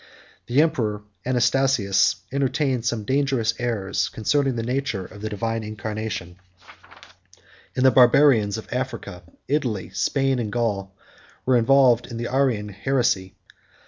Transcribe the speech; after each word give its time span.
The 0.47 0.63
emperor 0.63 1.03
Anastasius 1.27 2.21
entertained 2.31 2.85
some 2.87 3.03
dangerous 3.05 3.53
errors 3.59 4.09
concerning 4.09 4.55
the 4.55 4.63
nature 4.63 5.05
of 5.05 5.21
the 5.21 5.29
divine 5.29 5.63
incarnation; 5.63 6.37
and 7.75 7.85
the 7.85 7.91
Barbarians 7.91 8.57
of 8.57 8.65
Italy, 8.73 8.79
Africa, 8.79 9.23
Spain, 9.93 10.39
and 10.39 10.51
Gaul, 10.51 10.95
were 11.45 11.55
involved 11.55 12.07
in 12.07 12.17
the 12.17 12.33
Arian 12.33 12.69
heresy. 12.69 13.35